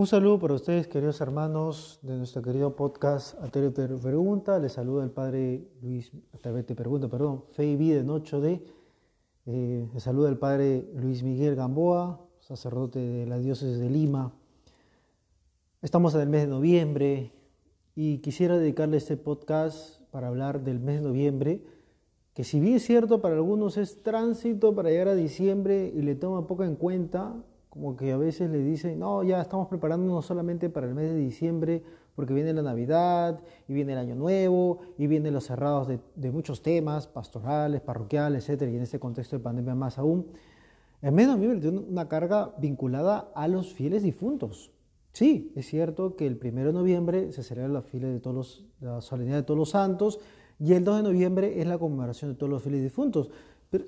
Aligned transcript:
Un 0.00 0.06
saludo 0.06 0.38
para 0.38 0.54
ustedes, 0.54 0.88
queridos 0.88 1.20
hermanos 1.20 1.98
de 2.00 2.16
nuestro 2.16 2.40
querido 2.40 2.74
podcast 2.74 3.38
Atero 3.44 3.70
Pregunta. 3.70 4.58
Les 4.58 4.72
saluda 4.72 5.04
el 5.04 5.10
padre 5.10 5.68
Luis, 5.82 6.10
te 6.40 6.74
Pregunta, 6.74 7.08
perdón, 7.08 7.44
Fe 7.52 7.66
y 7.66 7.76
Vida 7.76 8.00
en 8.00 8.08
8D. 8.08 8.62
Eh, 9.44 9.90
les 9.92 10.02
saluda 10.02 10.30
el 10.30 10.38
padre 10.38 10.88
Luis 10.94 11.22
Miguel 11.22 11.54
Gamboa, 11.54 12.18
sacerdote 12.38 12.98
de 12.98 13.26
la 13.26 13.36
diócesis 13.36 13.78
de 13.78 13.90
Lima. 13.90 14.32
Estamos 15.82 16.14
en 16.14 16.22
el 16.22 16.30
mes 16.30 16.44
de 16.44 16.48
noviembre 16.48 17.34
y 17.94 18.20
quisiera 18.20 18.56
dedicarle 18.56 18.96
este 18.96 19.18
podcast 19.18 20.00
para 20.10 20.28
hablar 20.28 20.64
del 20.64 20.80
mes 20.80 21.02
de 21.02 21.08
noviembre, 21.08 21.62
que 22.32 22.44
si 22.44 22.58
bien 22.58 22.76
es 22.76 22.86
cierto 22.86 23.20
para 23.20 23.34
algunos 23.34 23.76
es 23.76 24.02
tránsito 24.02 24.74
para 24.74 24.88
llegar 24.88 25.08
a 25.08 25.14
diciembre 25.14 25.92
y 25.94 26.00
le 26.00 26.14
toma 26.14 26.46
poco 26.46 26.64
en 26.64 26.76
cuenta, 26.76 27.36
como 27.70 27.96
que 27.96 28.10
a 28.12 28.16
veces 28.16 28.50
le 28.50 28.58
dicen, 28.58 28.98
no, 28.98 29.22
ya 29.22 29.40
estamos 29.40 29.68
preparándonos 29.68 30.26
solamente 30.26 30.68
para 30.68 30.88
el 30.88 30.94
mes 30.94 31.08
de 31.10 31.16
diciembre, 31.16 31.82
porque 32.16 32.34
viene 32.34 32.52
la 32.52 32.62
Navidad, 32.62 33.40
y 33.68 33.72
viene 33.72 33.92
el 33.92 33.98
Año 33.98 34.16
Nuevo, 34.16 34.80
y 34.98 35.06
vienen 35.06 35.32
los 35.32 35.44
cerrados 35.44 35.88
de, 35.88 36.30
muchos 36.32 36.62
temas, 36.62 37.06
pastorales, 37.06 37.80
parroquiales, 37.80 38.48
etc. 38.48 38.62
Y 38.62 38.76
en 38.76 38.82
este 38.82 38.98
contexto 38.98 39.36
de 39.36 39.42
pandemia 39.42 39.76
más 39.76 39.98
aún. 39.98 40.26
El 41.00 41.12
mes 41.12 41.28
de 41.28 41.32
noviembre 41.32 41.60
tiene 41.60 41.78
una 41.78 42.08
carga 42.08 42.54
vinculada 42.58 43.30
a 43.34 43.46
los 43.46 43.72
fieles 43.72 44.02
difuntos. 44.02 44.72
Sí, 45.12 45.52
es 45.54 45.66
cierto 45.66 46.16
que 46.16 46.26
el 46.26 46.38
1 46.42 46.64
de 46.64 46.72
noviembre 46.72 47.32
se 47.32 47.42
celebra 47.42 47.68
la, 47.68 47.82
de 47.82 48.20
todos 48.20 48.66
la 48.80 49.00
solemnidad 49.00 49.38
de 49.38 49.42
todos 49.44 49.58
los 49.58 49.70
santos, 49.70 50.18
y 50.58 50.74
el 50.74 50.84
2 50.84 50.98
de 50.98 51.02
noviembre 51.04 51.60
es 51.60 51.66
la 51.66 51.78
conmemoración 51.78 52.32
de 52.32 52.36
todos 52.36 52.50
los 52.50 52.62
fieles 52.62 52.82
difuntos 52.82 53.30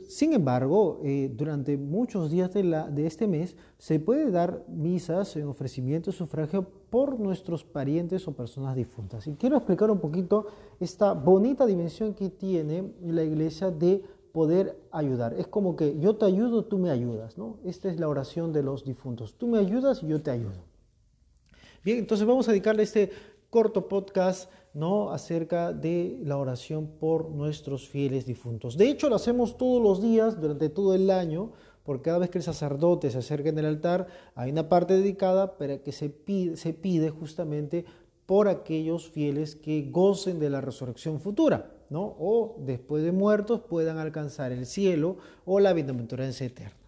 sin 0.09 0.33
embargo, 0.33 1.01
eh, 1.03 1.29
durante 1.35 1.77
muchos 1.77 2.31
días 2.31 2.53
de, 2.53 3.07
este 3.07 3.27
mes 3.27 3.57
se 3.79 3.99
puede 3.99 4.31
dar 4.31 4.65
misas 4.69 5.35
en 5.35 5.49
ofrecimiento 5.49 6.13
de 6.13 6.17
sufragio 6.17 6.69
por 6.89 7.19
nuestros 7.19 7.65
parientes 7.65 8.29
o 8.29 8.33
personas 8.33 8.77
difuntas. 8.77 9.27
Y 9.27 9.35
quiero 9.35 9.57
explicar 9.57 9.91
un 9.91 9.99
poquito 9.99 10.47
esta 10.79 11.15
bonita 11.15 11.67
dimensión 11.67 12.15
que 12.15 12.31
tiene 12.31 12.93
la 13.03 13.25
iglesia 13.25 13.73
de 13.73 14.05
poder 14.31 14.81
ayudar. 14.93 15.35
Es 15.35 15.49
como 15.49 15.75
que 15.75 15.99
yo 15.99 16.15
te 16.15 16.27
ayudo, 16.27 16.65
tú 16.65 16.79
me 16.79 16.91
ayudas. 16.91 17.37
¿no? 17.37 17.59
Esta 17.65 17.91
es 17.91 17.99
la 17.99 18.09
oración 18.09 18.53
de 18.53 18.63
los 18.63 18.85
difuntos. 18.85 19.35
Tú 19.37 19.49
me 19.49 19.59
ayudas 19.59 20.03
y 20.05 20.07
yo 20.07 20.23
te 20.23 20.31
ayudo. 20.31 20.63
Bien, 21.85 21.99
entonces 21.99 22.25
vamos 22.25 22.47
a 22.49 22.53
dedicarle 22.53 22.85
este 22.85 23.11
corto 23.51 23.89
podcast 23.89 24.49
¿no? 24.75 25.11
acerca 25.11 25.73
de 25.73 26.19
la 26.23 26.39
oración 26.39 26.87
por 26.99 27.31
nuestros 27.31 27.89
fieles 27.89 28.27
difuntos. 28.27 28.77
De 28.77 28.89
hecho, 28.89 29.09
lo 29.09 29.17
hacemos 29.17 29.57
todos 29.57 29.83
los 29.83 30.03
días, 30.03 30.41
durante 30.41 30.69
todo 30.69 30.95
el 30.95 31.11
año, 31.11 31.53
porque 31.85 32.05
cada 32.05 32.19
vez 32.19 32.31
que 32.31 32.39
el 32.39 32.45
sacerdote 32.45 33.11
se 33.11 33.19
acerca 33.19 33.49
en 33.49 33.59
el 33.59 33.67
altar, 33.67 34.07
hay 34.35 34.51
una 34.51 34.69
parte 34.69 34.95
dedicada 34.95 35.57
para 35.59 35.79
que 35.79 35.93
se 35.93 36.09
pide, 36.09 37.11
justamente 37.11 37.85
por 38.27 38.49
aquellos 38.49 39.11
fieles 39.11 39.57
que 39.57 39.89
gocen 39.91 40.39
de 40.39 40.49
la 40.49 40.61
resurrección 40.61 41.21
futura, 41.21 41.71
¿no? 41.91 42.17
o 42.19 42.57
después 42.61 43.03
de 43.03 43.13
muertos 43.13 43.61
puedan 43.61 43.99
alcanzar 43.99 44.53
el 44.53 44.65
cielo 44.65 45.17
o 45.45 45.61
la 45.61 45.73
bienaventuranza 45.73 46.45
eterna. 46.45 46.82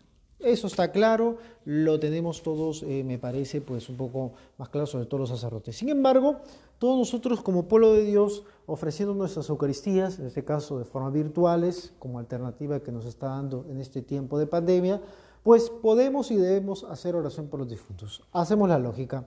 Eso 0.45 0.67
está 0.67 0.93
claro, 0.93 1.39
lo 1.65 1.99
tenemos 1.99 2.43
todos, 2.43 2.83
eh, 2.83 3.03
me 3.03 3.19
parece, 3.19 3.63
pues 3.63 3.89
un 3.89 3.97
poco 3.97 4.33
más 4.59 4.69
claro, 4.69 4.87
sobre 4.87 5.07
todo 5.07 5.21
los 5.21 5.31
sacerdotes. 5.31 5.77
Sin 5.77 5.89
embargo, 5.89 6.37
todos 6.79 6.99
nosotros 6.99 7.41
como 7.41 7.67
pueblo 7.67 7.95
de 7.95 8.05
Dios, 8.05 8.45
ofreciendo 8.67 9.15
nuestras 9.15 9.49
Eucaristías, 9.49 10.19
en 10.19 10.27
este 10.27 10.45
caso 10.45 10.79
de 10.79 10.85
forma 10.85 11.09
virtuales, 11.09 11.95
como 11.99 12.19
alternativa 12.19 12.81
que 12.81 12.93
nos 12.93 13.07
está 13.07 13.29
dando 13.29 13.65
en 13.71 13.81
este 13.81 14.03
tiempo 14.03 14.39
de 14.39 14.47
pandemia, 14.47 15.01
pues 15.43 15.71
podemos 15.71 16.31
y 16.31 16.37
debemos 16.37 16.85
hacer 16.85 17.17
oración 17.17 17.49
por 17.49 17.61
los 17.61 17.71
difuntos. 17.71 18.23
Hacemos 18.33 18.69
la 18.69 18.79
lógica. 18.79 19.25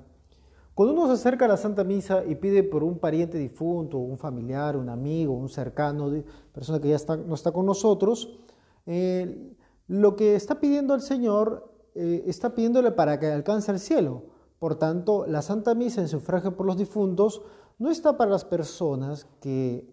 Cuando 0.76 0.94
uno 0.94 1.08
se 1.08 1.14
acerca 1.14 1.46
a 1.46 1.48
la 1.48 1.58
Santa 1.58 1.84
Misa 1.84 2.24
y 2.24 2.36
pide 2.36 2.62
por 2.62 2.84
un 2.84 3.00
pariente 3.00 3.40
difunto, 3.40 3.98
un 3.98 4.20
familiar, 4.20 4.78
un 4.78 4.90
amigo, 4.90 5.34
un 5.34 5.50
cercano, 5.50 6.12
persona 6.54 6.80
que 6.80 6.90
ya 6.90 6.98
no 7.26 7.34
está 7.34 7.52
con 7.52 7.66
nosotros, 7.66 8.38
eh, 8.86 9.56
lo 9.88 10.16
que 10.16 10.36
está 10.36 10.60
pidiendo 10.60 10.94
el 10.94 11.02
Señor 11.02 11.72
eh, 11.96 12.24
está 12.28 12.54
pidiéndole 12.54 12.92
para 12.92 13.20
que 13.20 13.28
alcance 13.28 13.72
el 13.72 13.80
cielo. 13.80 14.26
Por 14.60 14.76
tanto, 14.76 15.26
la 15.28 15.42
Santa 15.42 15.76
Misa 15.76 16.02
en 16.02 16.08
sufragio 16.08 16.56
por 16.56 16.66
los 16.66 16.78
difuntos 16.78 17.42
no 17.80 17.90
está 17.90 18.18
para 18.18 18.32
las 18.32 18.46
personas 18.46 19.28
que 19.40 19.88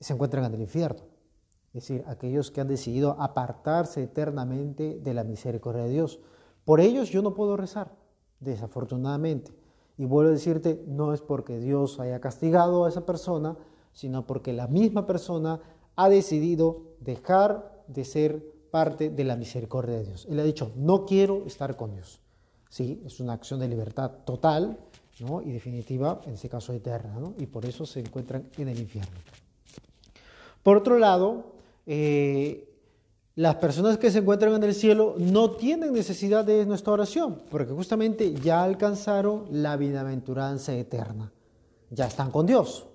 se 0.00 0.12
encuentran 0.12 0.44
en 0.44 0.54
el 0.54 0.60
infierno, 0.62 1.02
es 1.68 1.82
decir, 1.82 2.04
aquellos 2.06 2.50
que 2.50 2.60
han 2.60 2.68
decidido 2.68 3.16
apartarse 3.20 4.02
eternamente 4.02 4.98
de 4.98 5.14
la 5.14 5.24
misericordia 5.24 5.84
de 5.84 5.90
Dios. 5.90 6.20
Por 6.64 6.80
ellos 6.80 7.10
yo 7.10 7.22
no 7.22 7.34
puedo 7.34 7.56
rezar, 7.56 7.94
desafortunadamente. 8.40 9.52
Y 9.96 10.06
vuelvo 10.06 10.30
a 10.30 10.34
decirte, 10.34 10.82
no 10.88 11.12
es 11.12 11.20
porque 11.20 11.58
Dios 11.58 12.00
haya 12.00 12.20
castigado 12.20 12.84
a 12.84 12.88
esa 12.88 13.04
persona, 13.04 13.56
sino 13.92 14.26
porque 14.26 14.52
la 14.52 14.66
misma 14.66 15.06
persona 15.06 15.60
ha 15.96 16.08
decidido 16.08 16.94
dejar 17.00 17.84
de 17.86 18.04
ser 18.04 18.59
parte 18.70 19.10
de 19.10 19.24
la 19.24 19.36
misericordia 19.36 19.96
de 19.96 20.04
Dios. 20.04 20.26
Él 20.30 20.38
ha 20.40 20.44
dicho, 20.44 20.72
no 20.76 21.04
quiero 21.04 21.44
estar 21.46 21.76
con 21.76 21.92
Dios. 21.92 22.20
Sí, 22.68 23.02
es 23.04 23.20
una 23.20 23.32
acción 23.32 23.60
de 23.60 23.68
libertad 23.68 24.10
total 24.24 24.78
y 25.44 25.50
definitiva, 25.52 26.22
en 26.24 26.34
este 26.34 26.48
caso 26.48 26.72
eterna, 26.72 27.20
y 27.36 27.46
por 27.46 27.66
eso 27.66 27.84
se 27.84 28.00
encuentran 28.00 28.48
en 28.56 28.68
el 28.68 28.78
infierno. 28.78 29.18
Por 30.62 30.78
otro 30.78 30.98
lado, 30.98 31.52
eh, 31.84 32.66
las 33.34 33.56
personas 33.56 33.98
que 33.98 34.10
se 34.10 34.18
encuentran 34.18 34.54
en 34.54 34.62
el 34.62 34.74
cielo 34.74 35.16
no 35.18 35.52
tienen 35.52 35.92
necesidad 35.92 36.44
de 36.44 36.64
nuestra 36.64 36.92
oración, 36.92 37.42
porque 37.50 37.72
justamente 37.72 38.32
ya 38.34 38.62
alcanzaron 38.62 39.44
la 39.50 39.76
bienaventuranza 39.76 40.74
eterna, 40.74 41.32
ya 41.90 42.06
están 42.06 42.30
con 42.30 42.46
Dios 42.46 42.89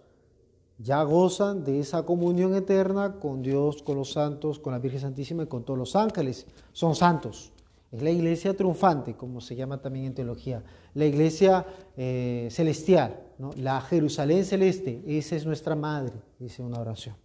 ya 0.77 1.01
gozan 1.03 1.63
de 1.63 1.79
esa 1.79 2.03
comunión 2.03 2.53
eterna 2.55 3.19
con 3.19 3.41
Dios, 3.41 3.81
con 3.81 3.97
los 3.97 4.11
santos, 4.11 4.59
con 4.59 4.73
la 4.73 4.79
Virgen 4.79 4.99
Santísima 4.99 5.43
y 5.43 5.47
con 5.47 5.63
todos 5.63 5.79
los 5.79 5.95
ángeles. 5.95 6.45
Son 6.73 6.95
santos. 6.95 7.51
Es 7.91 8.01
la 8.01 8.09
iglesia 8.09 8.55
triunfante, 8.57 9.15
como 9.15 9.39
se 9.39 9.55
llama 9.55 9.81
también 9.81 10.05
en 10.05 10.13
teología. 10.13 10.63
La 10.93 11.05
iglesia 11.05 11.65
eh, 11.95 12.49
celestial, 12.51 13.21
la 13.55 13.79
Jerusalén 13.81 14.43
celeste, 14.43 15.01
esa 15.07 15.35
es 15.35 15.45
nuestra 15.45 15.75
madre, 15.75 16.13
dice 16.37 16.61
una 16.61 16.79
oración. 16.79 17.15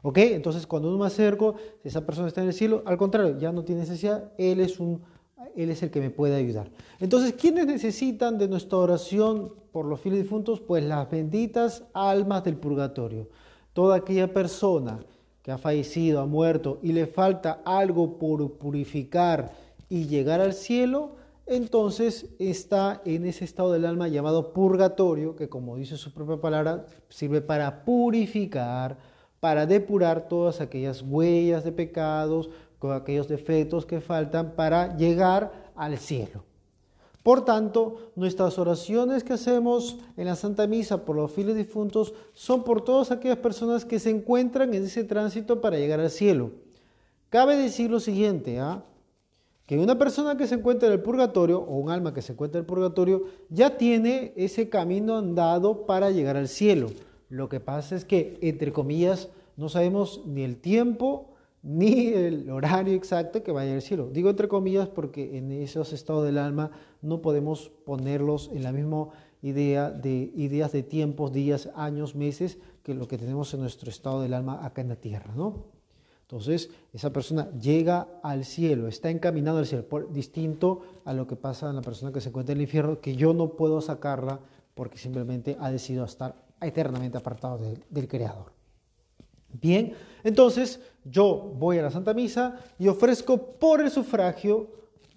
¿Ok? 0.00 0.18
Entonces, 0.18 0.66
cuando 0.66 0.88
uno 0.88 0.98
me 0.98 1.06
acerco, 1.06 1.56
esa 1.84 2.06
persona 2.06 2.28
está 2.28 2.40
en 2.40 2.46
el 2.46 2.54
cielo, 2.54 2.82
al 2.86 2.96
contrario, 2.96 3.38
ya 3.38 3.52
no 3.52 3.64
tiene 3.64 3.82
necesidad, 3.82 4.32
Él 4.38 4.60
es 4.60 4.80
un 4.80 5.02
él 5.56 5.70
es 5.70 5.82
el 5.82 5.90
que 5.90 6.00
me 6.00 6.10
puede 6.10 6.36
ayudar. 6.36 6.70
Entonces, 7.00 7.34
¿quiénes 7.34 7.66
necesitan 7.66 8.38
de 8.38 8.48
nuestra 8.48 8.78
oración 8.78 9.52
por 9.72 9.84
los 9.86 10.00
fieles 10.00 10.22
difuntos? 10.22 10.60
Pues 10.60 10.84
las 10.84 11.10
benditas 11.10 11.84
almas 11.92 12.44
del 12.44 12.56
purgatorio. 12.56 13.28
Toda 13.72 13.96
aquella 13.96 14.32
persona 14.32 15.00
que 15.42 15.52
ha 15.52 15.58
fallecido, 15.58 16.20
ha 16.20 16.26
muerto 16.26 16.78
y 16.82 16.92
le 16.92 17.06
falta 17.06 17.62
algo 17.64 18.18
por 18.18 18.58
purificar 18.58 19.52
y 19.88 20.06
llegar 20.06 20.40
al 20.40 20.52
cielo, 20.52 21.16
entonces 21.46 22.26
está 22.38 23.00
en 23.06 23.24
ese 23.24 23.44
estado 23.44 23.72
del 23.72 23.86
alma 23.86 24.08
llamado 24.08 24.52
purgatorio, 24.52 25.34
que 25.34 25.48
como 25.48 25.76
dice 25.76 25.96
su 25.96 26.12
propia 26.12 26.40
palabra, 26.40 26.84
sirve 27.08 27.40
para 27.40 27.84
purificar, 27.84 28.98
para 29.40 29.64
depurar 29.64 30.28
todas 30.28 30.60
aquellas 30.60 31.00
huellas 31.00 31.64
de 31.64 31.72
pecados, 31.72 32.50
con 32.78 32.92
aquellos 32.92 33.28
defectos 33.28 33.86
que 33.86 34.00
faltan 34.00 34.52
para 34.54 34.96
llegar 34.96 35.70
al 35.74 35.98
cielo. 35.98 36.44
Por 37.22 37.44
tanto, 37.44 38.12
nuestras 38.16 38.58
oraciones 38.58 39.22
que 39.22 39.34
hacemos 39.34 39.98
en 40.16 40.26
la 40.26 40.36
Santa 40.36 40.66
Misa 40.66 41.04
por 41.04 41.16
los 41.16 41.30
fieles 41.30 41.56
difuntos 41.56 42.14
son 42.32 42.64
por 42.64 42.82
todas 42.82 43.10
aquellas 43.10 43.38
personas 43.38 43.84
que 43.84 43.98
se 43.98 44.10
encuentran 44.10 44.72
en 44.72 44.84
ese 44.84 45.04
tránsito 45.04 45.60
para 45.60 45.76
llegar 45.76 46.00
al 46.00 46.10
cielo. 46.10 46.52
Cabe 47.28 47.56
decir 47.56 47.90
lo 47.90 48.00
siguiente, 48.00 48.60
¿ah? 48.60 48.82
que 49.66 49.78
una 49.78 49.98
persona 49.98 50.38
que 50.38 50.46
se 50.46 50.54
encuentra 50.54 50.86
en 50.88 50.94
el 50.94 51.02
purgatorio 51.02 51.60
o 51.60 51.76
un 51.76 51.90
alma 51.90 52.14
que 52.14 52.22
se 52.22 52.32
encuentra 52.32 52.58
en 52.58 52.62
el 52.62 52.66
purgatorio 52.66 53.24
ya 53.50 53.76
tiene 53.76 54.32
ese 54.34 54.70
camino 54.70 55.18
andado 55.18 55.84
para 55.84 56.10
llegar 56.10 56.38
al 56.38 56.48
cielo. 56.48 56.88
Lo 57.28 57.50
que 57.50 57.60
pasa 57.60 57.94
es 57.94 58.06
que, 58.06 58.38
entre 58.40 58.72
comillas, 58.72 59.28
no 59.58 59.68
sabemos 59.68 60.22
ni 60.24 60.42
el 60.42 60.56
tiempo 60.56 61.34
ni 61.62 62.08
el 62.08 62.50
horario 62.50 62.94
exacto 62.94 63.42
que 63.42 63.52
vaya 63.52 63.74
al 63.74 63.82
cielo. 63.82 64.10
Digo 64.10 64.30
entre 64.30 64.48
comillas 64.48 64.88
porque 64.88 65.38
en 65.38 65.52
esos 65.52 65.92
estados 65.92 66.24
del 66.24 66.38
alma 66.38 66.70
no 67.02 67.20
podemos 67.20 67.70
ponerlos 67.84 68.50
en 68.52 68.62
la 68.62 68.72
misma 68.72 69.08
idea 69.42 69.90
de 69.90 70.32
ideas 70.34 70.72
de 70.72 70.82
tiempos, 70.82 71.32
días, 71.32 71.70
años, 71.74 72.14
meses 72.14 72.58
que 72.82 72.94
lo 72.94 73.08
que 73.08 73.18
tenemos 73.18 73.52
en 73.54 73.60
nuestro 73.60 73.90
estado 73.90 74.22
del 74.22 74.34
alma 74.34 74.64
acá 74.64 74.80
en 74.80 74.88
la 74.88 74.96
tierra, 74.96 75.32
¿no? 75.36 75.78
Entonces, 76.22 76.70
esa 76.92 77.10
persona 77.10 77.50
llega 77.52 78.06
al 78.22 78.44
cielo, 78.44 78.86
está 78.86 79.08
encaminado 79.08 79.58
al 79.58 79.66
cielo, 79.66 79.88
por, 79.88 80.12
distinto 80.12 80.82
a 81.06 81.14
lo 81.14 81.26
que 81.26 81.36
pasa 81.36 81.70
en 81.70 81.76
la 81.76 81.82
persona 81.82 82.12
que 82.12 82.20
se 82.20 82.28
encuentra 82.28 82.52
en 82.52 82.58
el 82.58 82.62
infierno, 82.62 83.00
que 83.00 83.16
yo 83.16 83.32
no 83.32 83.50
puedo 83.50 83.80
sacarla 83.80 84.38
porque 84.74 84.98
simplemente 84.98 85.56
ha 85.58 85.70
decidido 85.70 86.04
estar 86.04 86.36
eternamente 86.60 87.16
apartado 87.16 87.58
del 87.88 88.08
Creador. 88.08 88.57
Bien, 89.52 89.94
entonces 90.24 90.80
yo 91.04 91.52
voy 91.56 91.78
a 91.78 91.82
la 91.82 91.90
Santa 91.90 92.14
Misa 92.14 92.60
y 92.78 92.88
ofrezco 92.88 93.38
por 93.58 93.80
el 93.80 93.90
sufragio, 93.90 94.68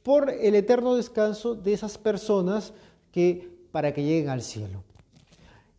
por 0.03 0.29
el 0.29 0.55
eterno 0.55 0.95
descanso 0.95 1.55
de 1.55 1.73
esas 1.73 1.97
personas 1.97 2.73
que 3.11 3.49
para 3.71 3.93
que 3.93 4.03
lleguen 4.03 4.29
al 4.29 4.41
cielo. 4.41 4.83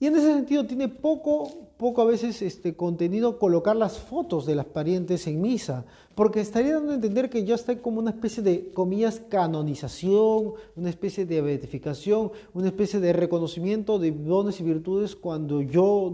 Y 0.03 0.07
en 0.07 0.17
ese 0.17 0.33
sentido 0.33 0.67
tiene 0.67 0.89
poco, 0.89 1.49
poco 1.77 2.03
a 2.03 2.07
veces 2.07 2.43
este 2.43 2.75
contenido 2.75 3.39
colocar 3.39 3.77
las 3.77 4.01
fotos 4.01 4.47
de 4.47 4.57
las 4.57 4.67
parientes 4.67 5.29
en 5.29 5.41
misa, 5.41 5.85
porque 6.17 6.41
estaría 6.41 6.75
dando 6.75 6.91
a 6.91 6.97
entender 6.97 7.31
que 7.31 7.45
ya 7.45 7.55
está 7.55 7.79
como 7.79 8.01
una 8.01 8.11
especie 8.11 8.43
de, 8.43 8.73
comillas, 8.73 9.23
canonización, 9.29 10.55
una 10.75 10.91
especie 10.91 11.25
de 11.25 11.41
beatificación, 11.41 12.33
una 12.53 12.67
especie 12.67 12.99
de 12.99 13.13
reconocimiento 13.13 14.01
de 14.01 14.11
dones 14.11 14.59
y 14.59 14.65
virtudes 14.65 15.15
cuando 15.15 15.63
yo, 15.63 16.13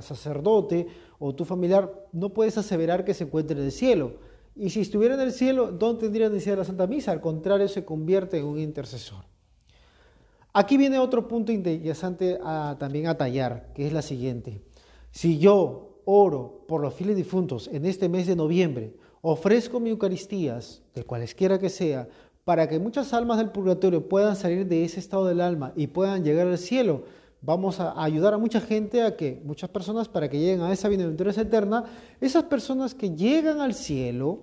sacerdote 0.00 0.86
o 1.18 1.34
tu 1.34 1.44
familiar, 1.44 2.06
no 2.12 2.30
puedes 2.30 2.58
aseverar 2.58 3.04
que 3.04 3.14
se 3.14 3.24
encuentre 3.24 3.58
en 3.58 3.64
el 3.64 3.72
cielo. 3.72 4.14
Y 4.54 4.70
si 4.70 4.80
estuviera 4.80 5.14
en 5.14 5.20
el 5.20 5.32
cielo, 5.32 5.70
¿dónde 5.72 6.02
tendría 6.02 6.28
necesidad 6.28 6.54
de 6.54 6.58
la 6.58 6.64
Santa 6.64 6.86
Misa? 6.86 7.12
Al 7.12 7.20
contrario, 7.20 7.68
se 7.68 7.84
convierte 7.84 8.38
en 8.38 8.44
un 8.44 8.58
intercesor. 8.58 9.24
Aquí 10.52 10.76
viene 10.76 10.98
otro 10.98 11.28
punto 11.28 11.52
interesante 11.52 12.38
también 12.78 13.06
a 13.06 13.16
tallar, 13.16 13.72
que 13.74 13.86
es 13.86 13.92
la 13.92 14.02
siguiente. 14.02 14.60
Si 15.10 15.38
yo 15.38 16.00
oro 16.04 16.64
por 16.66 16.80
los 16.80 16.94
fieles 16.94 17.16
difuntos 17.16 17.68
en 17.68 17.86
este 17.86 18.08
mes 18.08 18.26
de 18.26 18.34
noviembre, 18.34 18.96
ofrezco 19.20 19.78
mi 19.78 19.90
Eucaristías, 19.90 20.82
de 20.94 21.04
cualesquiera 21.04 21.58
que 21.58 21.68
sea, 21.68 22.08
para 22.44 22.68
que 22.68 22.78
muchas 22.78 23.12
almas 23.12 23.38
del 23.38 23.50
purgatorio 23.50 24.08
puedan 24.08 24.34
salir 24.34 24.66
de 24.66 24.84
ese 24.84 25.00
estado 25.00 25.26
del 25.26 25.40
alma 25.40 25.72
y 25.76 25.88
puedan 25.88 26.24
llegar 26.24 26.46
al 26.46 26.58
cielo, 26.58 27.04
vamos 27.40 27.80
a 27.80 28.02
ayudar 28.02 28.34
a 28.34 28.38
mucha 28.38 28.60
gente 28.60 29.02
a 29.02 29.16
que, 29.16 29.40
muchas 29.44 29.70
personas, 29.70 30.08
para 30.08 30.28
que 30.28 30.38
lleguen 30.38 30.62
a 30.62 30.72
esa 30.72 30.88
bienaventuranza 30.88 31.42
eterna, 31.42 31.84
esas 32.20 32.44
personas 32.44 32.94
que 32.94 33.14
llegan 33.14 33.60
al 33.60 33.74
cielo 33.74 34.42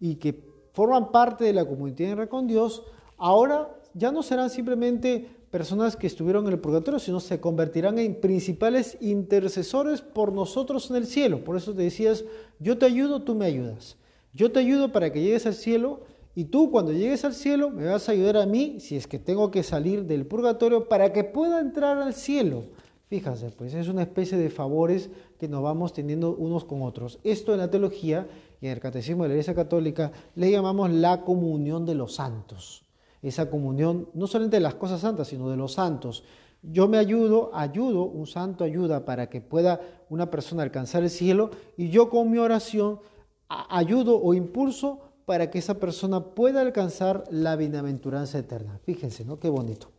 y 0.00 0.16
que 0.16 0.44
forman 0.72 1.10
parte 1.10 1.44
de 1.44 1.52
la 1.52 1.64
comunidad 1.64 2.28
con 2.28 2.46
Dios, 2.46 2.82
ahora 3.16 3.74
ya 3.94 4.12
no 4.12 4.22
serán 4.22 4.50
simplemente 4.50 5.28
personas 5.50 5.96
que 5.96 6.06
estuvieron 6.06 6.46
en 6.46 6.52
el 6.52 6.58
purgatorio, 6.58 7.00
sino 7.00 7.18
se 7.18 7.40
convertirán 7.40 7.98
en 7.98 8.20
principales 8.20 8.98
intercesores 9.00 10.02
por 10.02 10.32
nosotros 10.32 10.90
en 10.90 10.96
el 10.96 11.06
cielo. 11.06 11.42
Por 11.42 11.56
eso 11.56 11.72
te 11.72 11.82
decías, 11.82 12.24
yo 12.58 12.76
te 12.76 12.84
ayudo, 12.84 13.22
tú 13.22 13.34
me 13.34 13.46
ayudas. 13.46 13.96
Yo 14.34 14.52
te 14.52 14.58
ayudo 14.58 14.92
para 14.92 15.10
que 15.10 15.22
llegues 15.22 15.46
al 15.46 15.54
cielo 15.54 16.00
y 16.36 16.44
tú 16.44 16.70
cuando 16.70 16.92
llegues 16.92 17.24
al 17.24 17.34
cielo 17.34 17.70
me 17.70 17.86
vas 17.86 18.08
a 18.08 18.12
ayudar 18.12 18.36
a 18.36 18.46
mí 18.46 18.78
si 18.78 18.94
es 18.94 19.08
que 19.08 19.18
tengo 19.18 19.50
que 19.50 19.64
salir 19.64 20.04
del 20.04 20.24
purgatorio 20.24 20.88
para 20.88 21.12
que 21.12 21.24
pueda 21.24 21.58
entrar 21.60 21.98
al 21.98 22.14
cielo. 22.14 22.66
Fíjate, 23.08 23.50
pues 23.50 23.74
es 23.74 23.88
una 23.88 24.02
especie 24.02 24.38
de 24.38 24.50
favores 24.50 25.10
que 25.38 25.48
nos 25.48 25.62
vamos 25.62 25.92
teniendo 25.92 26.36
unos 26.36 26.64
con 26.64 26.82
otros. 26.82 27.18
Esto 27.24 27.52
en 27.52 27.58
la 27.58 27.70
teología 27.70 28.28
y 28.60 28.66
en 28.66 28.72
el 28.72 28.80
catecismo 28.80 29.24
de 29.24 29.30
la 29.30 29.34
Iglesia 29.34 29.54
Católica 29.54 30.12
le 30.36 30.52
llamamos 30.52 30.90
la 30.90 31.24
comunión 31.24 31.84
de 31.84 31.96
los 31.96 32.14
santos 32.14 32.86
esa 33.28 33.50
comunión, 33.50 34.08
no 34.14 34.26
solamente 34.26 34.56
de 34.56 34.62
las 34.62 34.74
cosas 34.74 35.00
santas, 35.00 35.28
sino 35.28 35.50
de 35.50 35.56
los 35.56 35.72
santos. 35.72 36.22
Yo 36.62 36.88
me 36.88 36.98
ayudo, 36.98 37.50
ayudo, 37.54 38.04
un 38.04 38.26
santo 38.26 38.64
ayuda 38.64 39.04
para 39.04 39.28
que 39.28 39.40
pueda 39.40 39.80
una 40.08 40.30
persona 40.30 40.62
alcanzar 40.62 41.02
el 41.02 41.10
cielo 41.10 41.50
y 41.76 41.90
yo 41.90 42.08
con 42.08 42.30
mi 42.30 42.38
oración 42.38 43.00
ayudo 43.48 44.20
o 44.20 44.34
impulso 44.34 45.00
para 45.26 45.50
que 45.50 45.58
esa 45.58 45.74
persona 45.74 46.24
pueda 46.24 46.62
alcanzar 46.62 47.24
la 47.30 47.56
bienaventuranza 47.56 48.38
eterna. 48.38 48.78
Fíjense, 48.84 49.24
¿no? 49.24 49.38
Qué 49.38 49.50
bonito. 49.50 49.90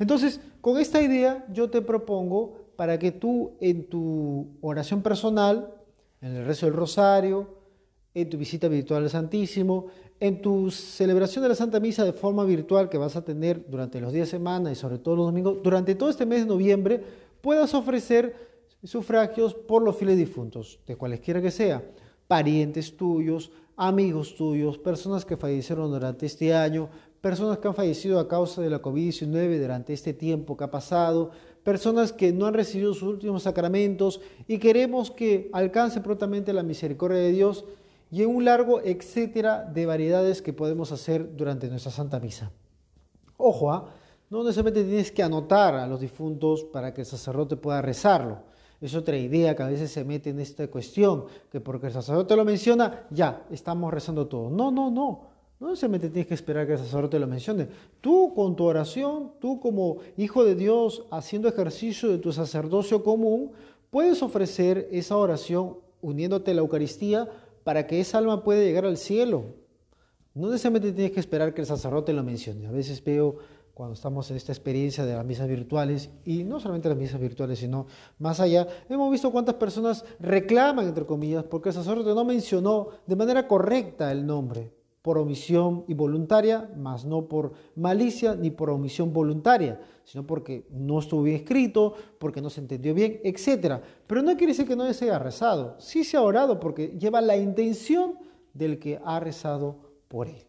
Entonces, 0.00 0.40
con 0.60 0.78
esta 0.78 1.00
idea 1.00 1.46
yo 1.52 1.70
te 1.70 1.82
propongo 1.82 2.64
para 2.74 2.98
que 2.98 3.12
tú 3.12 3.52
en 3.60 3.88
tu 3.88 4.48
oración 4.60 5.02
personal, 5.02 5.72
en 6.20 6.34
el 6.34 6.46
rezo 6.46 6.66
del 6.66 6.74
rosario, 6.74 7.58
en 8.14 8.30
tu 8.30 8.38
visita 8.38 8.66
virtual 8.68 9.04
al 9.04 9.10
Santísimo, 9.10 9.86
en 10.18 10.40
tu 10.40 10.70
celebración 10.70 11.42
de 11.42 11.50
la 11.50 11.54
Santa 11.54 11.78
Misa 11.78 12.04
de 12.04 12.12
forma 12.12 12.44
virtual 12.44 12.88
que 12.88 12.98
vas 12.98 13.16
a 13.16 13.24
tener 13.24 13.68
durante 13.68 14.00
los 14.00 14.12
días 14.12 14.28
de 14.28 14.38
semana 14.38 14.72
y 14.72 14.74
sobre 14.74 14.98
todo 14.98 15.16
los 15.16 15.26
domingos, 15.26 15.58
durante 15.62 15.94
todo 15.94 16.08
este 16.08 16.24
mes 16.24 16.40
de 16.40 16.46
noviembre, 16.46 17.02
puedas 17.40 17.74
ofrecer 17.74 18.34
sufragios 18.82 19.54
por 19.54 19.82
los 19.82 19.96
fieles 19.96 20.16
difuntos, 20.16 20.80
de 20.86 20.96
cualesquiera 20.96 21.42
que 21.42 21.50
sea, 21.50 21.82
parientes 22.26 22.96
tuyos, 22.96 23.50
amigos 23.76 24.34
tuyos, 24.36 24.78
personas 24.78 25.24
que 25.24 25.36
fallecieron 25.36 25.90
durante 25.90 26.26
este 26.26 26.54
año, 26.54 26.88
personas 27.20 27.58
que 27.58 27.68
han 27.68 27.74
fallecido 27.74 28.18
a 28.20 28.28
causa 28.28 28.62
de 28.62 28.70
la 28.70 28.82
COVID-19 28.82 29.60
durante 29.60 29.92
este 29.92 30.12
tiempo 30.12 30.56
que 30.56 30.64
ha 30.64 30.70
pasado, 30.70 31.30
personas 31.62 32.12
que 32.12 32.32
no 32.32 32.46
han 32.46 32.54
recibido 32.54 32.92
sus 32.92 33.08
últimos 33.08 33.44
sacramentos 33.44 34.20
y 34.46 34.58
queremos 34.58 35.10
que 35.10 35.48
alcance 35.52 36.00
prontamente 36.00 36.52
la 36.52 36.62
misericordia 36.62 37.18
de 37.18 37.32
Dios 37.32 37.64
y 38.10 38.22
en 38.22 38.28
un 38.28 38.44
largo 38.44 38.80
etcétera 38.82 39.64
de 39.64 39.86
variedades 39.86 40.42
que 40.42 40.52
podemos 40.52 40.92
hacer 40.92 41.34
durante 41.36 41.68
nuestra 41.68 41.90
Santa 41.90 42.20
Misa. 42.20 42.52
Ojo, 43.36 43.72
¿ah? 43.72 43.88
no 44.30 44.42
necesariamente 44.42 44.84
tienes 44.84 45.10
que 45.10 45.22
anotar 45.22 45.74
a 45.74 45.86
los 45.86 46.00
difuntos 46.00 46.64
para 46.64 46.92
que 46.92 47.00
el 47.00 47.06
sacerdote 47.06 47.56
pueda 47.56 47.82
rezarlo. 47.82 48.42
Es 48.80 48.94
otra 48.94 49.16
idea 49.16 49.54
que 49.54 49.62
a 49.62 49.68
veces 49.68 49.90
se 49.90 50.04
mete 50.04 50.30
en 50.30 50.40
esta 50.40 50.66
cuestión, 50.68 51.24
que 51.50 51.60
porque 51.60 51.86
el 51.86 51.92
sacerdote 51.92 52.36
lo 52.36 52.44
menciona, 52.44 53.06
ya, 53.10 53.46
estamos 53.50 53.92
rezando 53.92 54.26
todo. 54.26 54.50
No, 54.50 54.70
no, 54.70 54.90
no. 54.90 55.34
No 55.60 55.68
necesariamente 55.70 56.10
tienes 56.10 56.26
que 56.26 56.34
esperar 56.34 56.66
que 56.66 56.72
el 56.72 56.78
sacerdote 56.78 57.18
lo 57.18 57.26
mencione. 57.26 57.68
Tú 58.00 58.34
con 58.34 58.56
tu 58.56 58.64
oración, 58.64 59.32
tú 59.40 59.60
como 59.60 59.98
hijo 60.16 60.44
de 60.44 60.56
Dios, 60.56 61.04
haciendo 61.10 61.48
ejercicio 61.48 62.10
de 62.10 62.18
tu 62.18 62.32
sacerdocio 62.32 63.02
común, 63.02 63.52
puedes 63.90 64.22
ofrecer 64.22 64.88
esa 64.90 65.16
oración 65.16 65.78
uniéndote 66.02 66.50
a 66.50 66.54
la 66.54 66.60
Eucaristía 66.60 67.30
para 67.62 67.86
que 67.86 68.00
esa 68.00 68.18
alma 68.18 68.44
pueda 68.44 68.62
llegar 68.62 68.84
al 68.84 68.98
cielo. 68.98 69.44
No 70.34 70.48
necesariamente 70.48 70.92
tienes 70.92 71.12
que 71.12 71.20
esperar 71.20 71.54
que 71.54 71.60
el 71.60 71.66
sacerdote 71.66 72.12
lo 72.12 72.24
mencione. 72.24 72.66
A 72.66 72.72
veces 72.72 73.02
veo 73.02 73.36
cuando 73.74 73.94
estamos 73.94 74.30
en 74.30 74.36
esta 74.36 74.52
experiencia 74.52 75.04
de 75.04 75.14
las 75.14 75.26
misas 75.26 75.48
virtuales, 75.48 76.10
y 76.24 76.44
no 76.44 76.60
solamente 76.60 76.88
las 76.88 76.96
misas 76.96 77.20
virtuales, 77.20 77.58
sino 77.58 77.86
más 78.18 78.38
allá, 78.38 78.66
hemos 78.88 79.10
visto 79.10 79.32
cuántas 79.32 79.56
personas 79.56 80.04
reclaman, 80.20 80.86
entre 80.86 81.04
comillas, 81.04 81.44
porque 81.44 81.70
el 81.70 81.74
sacerdote 81.74 82.14
no 82.14 82.24
mencionó 82.24 82.88
de 83.06 83.16
manera 83.16 83.48
correcta 83.48 84.12
el 84.12 84.24
nombre, 84.24 84.72
por 85.04 85.18
omisión 85.18 85.84
y 85.86 85.92
voluntaria, 85.92 86.70
más 86.78 87.04
no 87.04 87.28
por 87.28 87.52
malicia 87.74 88.34
ni 88.34 88.50
por 88.50 88.70
omisión 88.70 89.12
voluntaria, 89.12 89.78
sino 90.04 90.26
porque 90.26 90.66
no 90.70 90.98
estuvo 90.98 91.24
bien 91.24 91.36
escrito, 91.36 91.92
porque 92.18 92.40
no 92.40 92.48
se 92.48 92.62
entendió 92.62 92.94
bien, 92.94 93.20
etc. 93.22 93.82
Pero 94.06 94.22
no 94.22 94.34
quiere 94.34 94.54
decir 94.54 94.66
que 94.66 94.74
no 94.74 94.90
se 94.94 95.04
haya 95.04 95.18
rezado. 95.18 95.76
Sí 95.78 96.04
se 96.04 96.16
ha 96.16 96.22
orado 96.22 96.58
porque 96.58 96.96
lleva 96.98 97.20
la 97.20 97.36
intención 97.36 98.18
del 98.54 98.78
que 98.78 98.98
ha 99.04 99.20
rezado 99.20 99.76
por 100.08 100.26
él. 100.26 100.46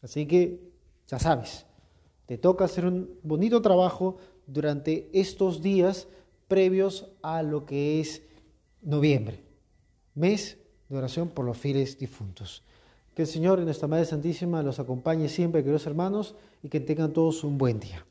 Así 0.00 0.26
que 0.26 0.70
ya 1.08 1.18
sabes, 1.18 1.65
te 2.26 2.38
toca 2.38 2.64
hacer 2.64 2.84
un 2.84 3.18
bonito 3.22 3.62
trabajo 3.62 4.18
durante 4.46 5.08
estos 5.12 5.62
días 5.62 6.08
previos 6.48 7.08
a 7.22 7.42
lo 7.42 7.66
que 7.66 8.00
es 8.00 8.22
noviembre, 8.82 9.42
mes 10.14 10.58
de 10.88 10.96
oración 10.96 11.28
por 11.28 11.44
los 11.44 11.56
fieles 11.56 11.98
difuntos. 11.98 12.62
Que 13.14 13.22
el 13.22 13.28
Señor 13.28 13.60
y 13.60 13.64
nuestra 13.64 13.88
Madre 13.88 14.04
Santísima 14.04 14.62
los 14.62 14.78
acompañe 14.78 15.28
siempre, 15.28 15.62
queridos 15.62 15.86
hermanos, 15.86 16.34
y 16.62 16.68
que 16.68 16.80
tengan 16.80 17.12
todos 17.12 17.44
un 17.44 17.58
buen 17.58 17.80
día. 17.80 18.04